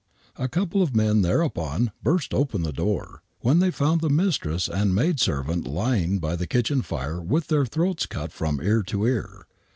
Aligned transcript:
A 0.35 0.47
couple 0.47 0.81
of 0.81 0.95
men 0.95 1.21
thereupon 1.21 1.91
burst 2.01 2.33
open 2.33 2.63
the 2.63 2.73
door, 2.73 3.21
when 3.41 3.59
they 3.59 3.69
found 3.69 4.01
the 4.01 4.09
mistress 4.09 4.67
and 4.67 4.95
maid 4.95 5.19
servant 5.19 5.67
lying 5.67 6.17
by 6.17 6.35
the 6.35 6.47
kitchen 6.47 6.81
fire 6.81 7.21
with 7.21 7.49
their 7.49 7.67
throats 7.67 8.07
cut 8.07 8.31
from 8.31 8.59
ear 8.61 8.81
to 8.81 9.05
ear. 9.05 9.45